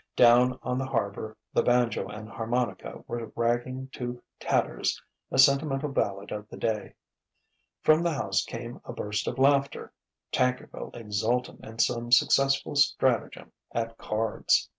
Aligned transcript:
Down 0.15 0.57
on 0.63 0.79
the 0.79 0.87
harbour 0.87 1.37
the 1.53 1.61
banjo 1.61 2.07
and 2.07 2.27
harmonica 2.27 3.03
were 3.07 3.31
ragging 3.35 3.87
to 3.89 4.23
tatters 4.39 4.99
a 5.29 5.37
sentimental 5.37 5.89
ballad 5.89 6.31
of 6.31 6.49
the 6.49 6.57
day. 6.57 6.95
From 7.83 8.01
the 8.01 8.13
house 8.15 8.43
came 8.43 8.81
a 8.83 8.93
burst 8.93 9.27
of 9.27 9.37
laughter 9.37 9.93
Tankerville 10.31 10.89
exultant 10.95 11.63
in 11.63 11.77
some 11.77 12.11
successful 12.11 12.73
stratagem 12.73 13.51
at 13.73 13.95
cards. 13.99 14.69